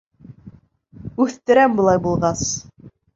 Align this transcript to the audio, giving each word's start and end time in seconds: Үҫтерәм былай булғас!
Үҫтерәм 1.25 1.75
былай 1.81 1.99
булғас! 2.07 2.43